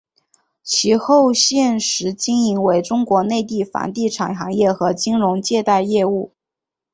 [0.63, 6.33] 其后现时经营为中国内地房地产行业和金融借贷业务。